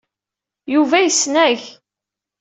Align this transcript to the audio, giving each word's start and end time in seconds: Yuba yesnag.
Yuba 0.73 0.97
yesnag. 1.01 1.59